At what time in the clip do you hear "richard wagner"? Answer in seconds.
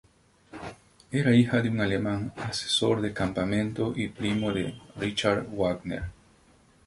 4.95-6.05